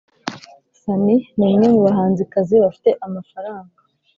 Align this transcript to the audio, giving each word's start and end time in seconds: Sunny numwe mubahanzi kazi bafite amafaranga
Sunny 0.79 1.17
numwe 1.37 1.59
mubahanzi 1.73 2.21
kazi 2.33 2.55
bafite 2.63 2.89
amafaranga 3.05 3.77